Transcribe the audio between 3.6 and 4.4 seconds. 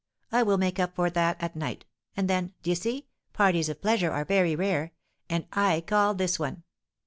of pleasure are